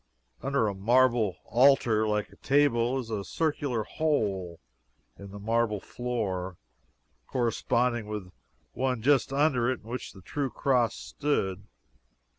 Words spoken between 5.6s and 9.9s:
floor, corresponding with the one just under it in